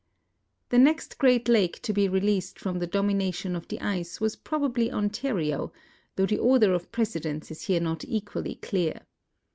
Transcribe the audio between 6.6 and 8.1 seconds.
of precedence is here not